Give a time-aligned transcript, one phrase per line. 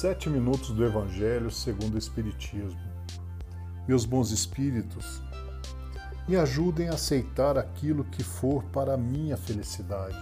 [0.00, 2.80] Sete minutos do Evangelho segundo o Espiritismo.
[3.86, 5.22] Meus bons espíritos,
[6.26, 10.16] me ajudem a aceitar aquilo que for para a minha felicidade.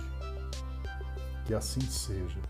[1.45, 2.41] Que assim seja.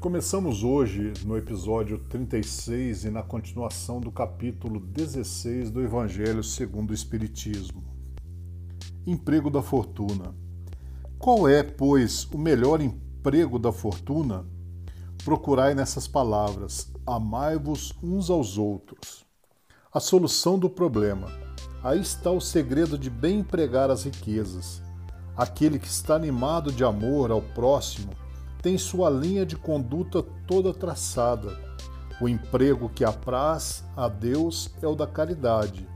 [0.00, 6.94] Começamos hoje no episódio 36 e na continuação do capítulo 16 do Evangelho segundo o
[6.94, 7.84] Espiritismo.
[9.06, 10.34] Emprego da fortuna.
[11.20, 14.44] Qual é, pois, o melhor emprego da fortuna?
[15.24, 19.24] Procurai nessas palavras: amai-vos uns aos outros.
[19.92, 21.28] A solução do problema.
[21.82, 24.82] Aí está o segredo de bem empregar as riquezas.
[25.36, 28.12] Aquele que está animado de amor ao próximo
[28.62, 31.58] tem sua linha de conduta toda traçada.
[32.20, 35.88] O emprego que apraz a Deus é o da caridade.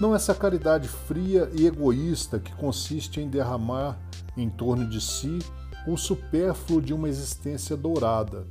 [0.00, 3.98] Não essa caridade fria e egoísta que consiste em derramar
[4.36, 5.38] em torno de si
[5.86, 8.46] o supérfluo de uma existência dourada,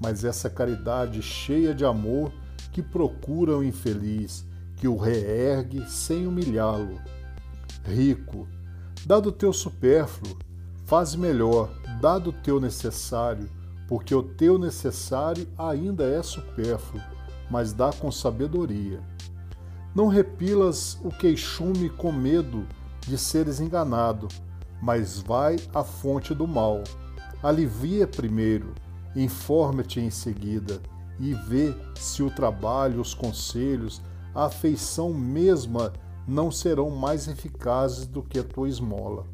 [0.00, 2.32] mas essa caridade cheia de amor
[2.72, 6.98] que procura o infeliz, que o reergue sem humilhá-lo.
[7.84, 8.48] Rico,
[9.04, 10.38] dado o teu supérfluo,
[10.86, 11.70] faz melhor,
[12.00, 13.48] dado o teu necessário,
[13.86, 17.02] porque o teu necessário ainda é supérfluo,
[17.50, 19.00] mas dá com sabedoria.
[19.94, 22.66] Não repilas o queixume com medo
[23.00, 24.28] de seres enganado,
[24.80, 26.82] mas vai à fonte do mal.
[27.42, 28.72] Alivia primeiro,
[29.14, 30.80] informa-te em seguida
[31.18, 34.00] e vê se o trabalho, os conselhos,
[34.34, 35.92] a afeição mesma
[36.26, 39.26] não serão mais eficazes do que a tua esmola.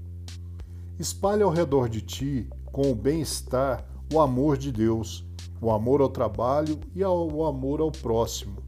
[0.98, 5.24] Espalha ao redor de ti, com o bem-estar, o amor de Deus,
[5.60, 8.62] o amor ao trabalho e o amor ao próximo.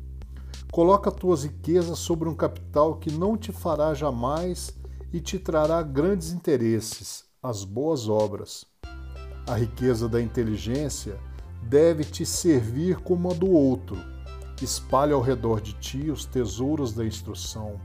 [0.70, 4.76] Coloca tuas riquezas sobre um capital que não te fará jamais
[5.12, 8.66] e te trará grandes interesses, as boas obras.
[9.48, 11.16] A riqueza da inteligência
[11.62, 13.96] deve te servir como a do outro.
[14.60, 17.80] Espalha ao redor de ti os tesouros da instrução.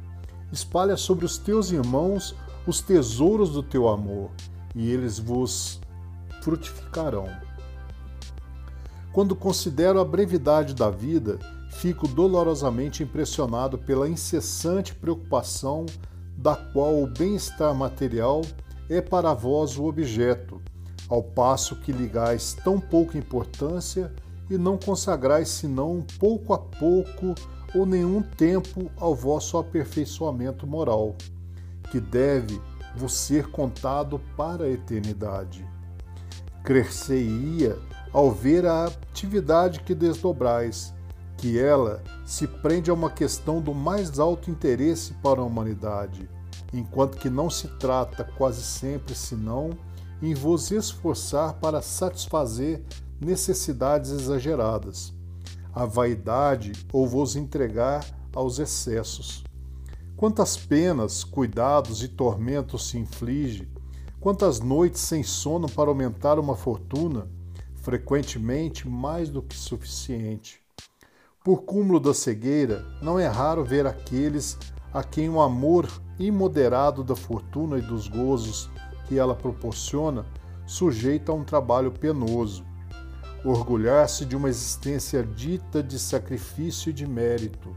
[0.51, 2.35] Espalha sobre os teus irmãos
[2.67, 4.29] os tesouros do teu amor,
[4.75, 5.79] e eles vos
[6.41, 7.29] frutificarão.
[9.13, 11.39] Quando considero a brevidade da vida,
[11.71, 15.85] fico dolorosamente impressionado pela incessante preocupação
[16.37, 18.41] da qual o bem-estar material
[18.89, 20.61] é para vós o objeto,
[21.09, 24.11] ao passo que ligais tão pouca importância
[24.49, 27.35] e não consagrais senão pouco a pouco
[27.75, 31.15] ou nenhum tempo ao vosso aperfeiçoamento moral,
[31.89, 32.61] que deve
[32.95, 35.65] vos ser contado para a eternidade.
[36.63, 37.77] Cresceia
[38.11, 40.93] ao ver a atividade que desdobrais,
[41.37, 46.29] que ela se prende a uma questão do mais alto interesse para a humanidade,
[46.71, 49.71] enquanto que não se trata quase sempre senão
[50.23, 52.81] em vos esforçar para satisfazer
[53.19, 55.13] necessidades exageradas,
[55.73, 59.43] a vaidade ou vos entregar aos excessos.
[60.15, 63.67] Quantas penas, cuidados e tormentos se inflige,
[64.21, 67.27] quantas noites sem sono para aumentar uma fortuna,
[67.81, 70.61] frequentemente mais do que suficiente.
[71.43, 74.57] Por cúmulo da cegueira, não é raro ver aqueles
[74.93, 75.85] a quem o amor
[76.17, 78.69] imoderado da fortuna e dos gozos
[79.13, 80.25] que ela proporciona
[80.65, 82.65] sujeita a um trabalho penoso.
[83.45, 87.75] Orgulhar-se de uma existência dita de sacrifício e de mérito,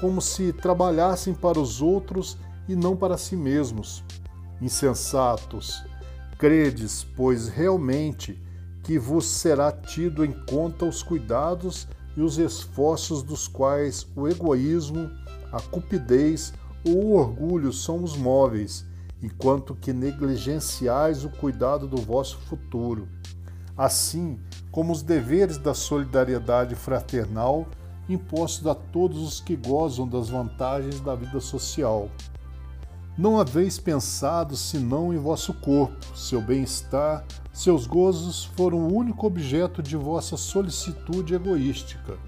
[0.00, 2.36] como se trabalhassem para os outros
[2.66, 4.02] e não para si mesmos.
[4.60, 5.84] Insensatos,
[6.38, 8.42] credes, pois realmente
[8.82, 11.86] que vos será tido em conta os cuidados
[12.16, 15.08] e os esforços dos quais o egoísmo,
[15.52, 16.52] a cupidez
[16.84, 18.84] ou o orgulho são os móveis,
[19.24, 23.08] enquanto que negligenciais o cuidado do vosso futuro,
[23.76, 24.38] assim
[24.70, 27.66] como os deveres da solidariedade fraternal
[28.06, 32.10] impostos a todos os que gozam das vantagens da vida social.
[33.16, 39.82] Não haveis pensado senão em vosso corpo, seu bem-estar, seus gozos foram o único objeto
[39.82, 42.18] de vossa solicitude egoística.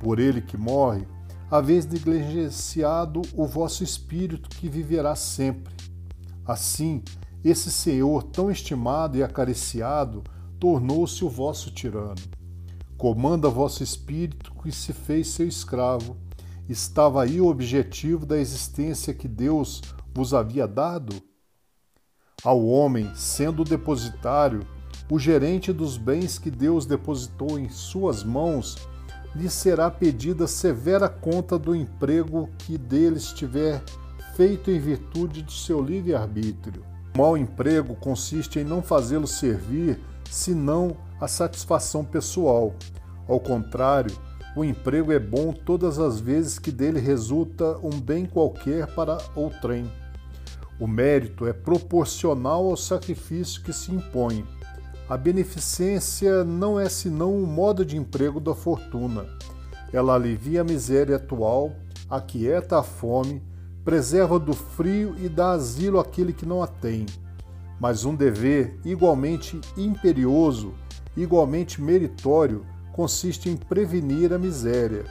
[0.00, 1.06] Por ele que morre,
[1.50, 5.74] haveis negligenciado o vosso espírito que viverá sempre.
[6.46, 7.02] Assim,
[7.42, 10.22] esse Senhor tão estimado e acariciado
[10.58, 12.14] tornou-se o vosso tirano.
[12.96, 16.16] Comanda vosso espírito que se fez seu escravo.
[16.68, 19.82] Estava aí o objetivo da existência que Deus
[20.14, 21.14] vos havia dado?
[22.42, 24.66] Ao homem, sendo o depositário,
[25.10, 28.76] o gerente dos bens que Deus depositou em suas mãos,
[29.34, 33.82] lhe será pedida severa conta do emprego que dele estiver
[34.36, 36.82] feito em virtude do seu livre-arbítrio.
[37.14, 42.74] O mau emprego consiste em não fazê-lo servir senão a satisfação pessoal.
[43.28, 44.14] Ao contrário,
[44.56, 49.90] o emprego é bom todas as vezes que dele resulta um bem qualquer para outrem.
[50.80, 54.44] O mérito é proporcional ao sacrifício que se impõe.
[55.08, 59.26] A beneficência não é senão um modo de emprego da fortuna.
[59.92, 61.72] Ela alivia a miséria atual,
[62.10, 63.40] aquieta a fome,
[63.84, 67.04] preserva do frio e dá asilo àquele que não a tem.
[67.78, 70.72] Mas um dever igualmente imperioso,
[71.16, 72.64] igualmente meritório,
[72.94, 75.04] consiste em prevenir a miséria.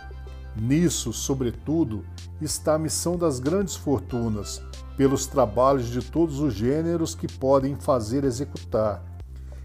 [0.55, 2.03] Nisso, sobretudo,
[2.41, 4.61] está a missão das grandes fortunas,
[4.97, 9.03] pelos trabalhos de todos os gêneros que podem fazer executar,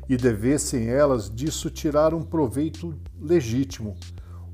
[0.08, 3.96] e devessem elas disso tirar um proveito legítimo.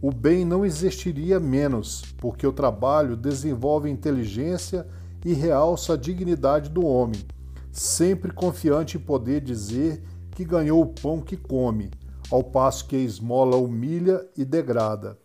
[0.07, 4.87] O bem não existiria menos, porque o trabalho desenvolve inteligência
[5.25, 7.25] e realça a dignidade do homem,
[7.73, 11.91] sempre confiante em poder dizer que ganhou o pão que come,
[12.31, 15.17] ao passo que a esmola humilha e degrada.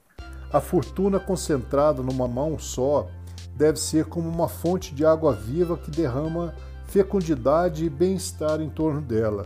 [0.50, 3.10] A fortuna concentrada numa mão só
[3.58, 6.56] deve ser como uma fonte de água viva que derrama
[6.86, 9.46] fecundidade e bem-estar em torno dela.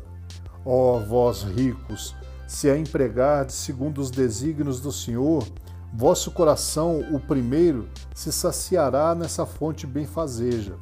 [0.63, 2.15] Ó vós ricos,
[2.53, 5.43] se a empregardes segundo os desígnios do Senhor,
[5.91, 10.75] vosso coração, o primeiro, se saciará nessa fonte benfazeja.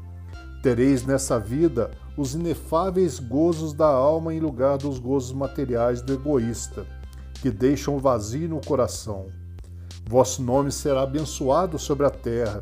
[0.61, 6.85] Tereis nessa vida os inefáveis gozos da alma em lugar dos gozos materiais do egoísta,
[7.35, 9.27] que deixam vazio no coração.
[10.05, 12.59] Vosso nome será abençoado sobre a terra,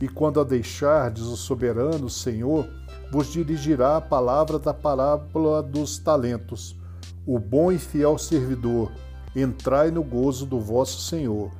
[0.00, 2.68] e quando a deixardes, o soberano Senhor
[3.10, 6.80] vos dirigirá a palavra da parábola dos talentos.
[7.24, 8.90] O bom e fiel servidor,
[9.34, 11.52] entrai no gozo do vosso Senhor.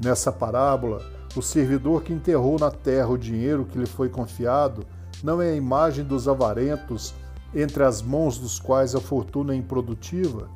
[0.00, 1.02] Nessa parábola,
[1.34, 4.86] o servidor que enterrou na terra o dinheiro que lhe foi confiado
[5.22, 7.12] não é a imagem dos avarentos
[7.52, 10.48] entre as mãos dos quais a fortuna é improdutiva?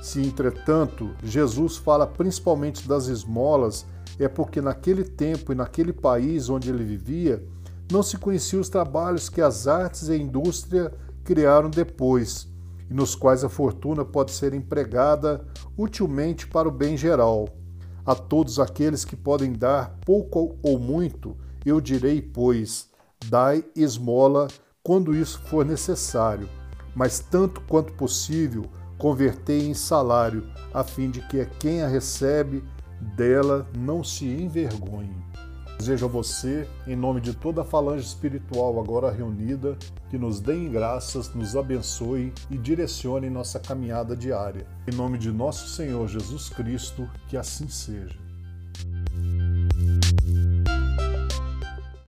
[0.00, 3.84] Se, entretanto, Jesus fala principalmente das esmolas,
[4.18, 7.44] é porque naquele tempo e naquele país onde ele vivia,
[7.90, 10.92] não se conheciam os trabalhos que as artes e a indústria
[11.24, 12.48] criaram depois,
[12.92, 15.46] e nos quais a fortuna pode ser empregada
[15.78, 17.48] utilmente para o bem geral.
[18.04, 21.34] A todos aqueles que podem dar pouco ou muito,
[21.64, 22.90] eu direi, pois,
[23.30, 24.46] dai esmola
[24.82, 26.46] quando isso for necessário,
[26.94, 28.66] mas tanto quanto possível,
[28.98, 32.62] convertei em salário, a fim de que quem a recebe
[33.16, 35.16] dela não se envergonhe.
[35.82, 39.76] Desejo a você, em nome de toda a falange espiritual agora reunida,
[40.08, 44.64] que nos deem graças, nos abençoe e direcione nossa caminhada diária.
[44.86, 48.16] Em nome de nosso Senhor Jesus Cristo, que assim seja.